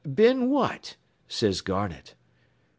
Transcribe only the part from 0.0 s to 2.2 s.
"'Been what?' says Garnett.